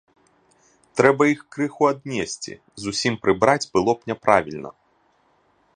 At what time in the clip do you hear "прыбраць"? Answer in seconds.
3.27-3.63